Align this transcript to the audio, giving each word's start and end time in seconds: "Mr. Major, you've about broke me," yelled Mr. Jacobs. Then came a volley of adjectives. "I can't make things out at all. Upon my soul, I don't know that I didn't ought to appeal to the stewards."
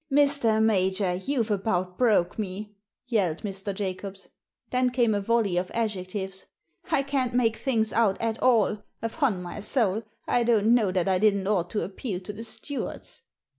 "Mr. 0.11 0.59
Major, 0.59 1.13
you've 1.13 1.51
about 1.51 1.95
broke 1.95 2.39
me," 2.39 2.75
yelled 3.05 3.43
Mr. 3.43 3.71
Jacobs. 3.71 4.29
Then 4.71 4.89
came 4.89 5.13
a 5.13 5.21
volley 5.21 5.57
of 5.57 5.69
adjectives. 5.75 6.47
"I 6.89 7.03
can't 7.03 7.35
make 7.35 7.55
things 7.55 7.93
out 7.93 8.19
at 8.19 8.41
all. 8.41 8.81
Upon 9.03 9.43
my 9.43 9.59
soul, 9.59 10.01
I 10.27 10.41
don't 10.41 10.73
know 10.73 10.91
that 10.91 11.07
I 11.07 11.19
didn't 11.19 11.45
ought 11.45 11.69
to 11.69 11.83
appeal 11.83 12.19
to 12.21 12.33
the 12.33 12.43
stewards." 12.43 13.21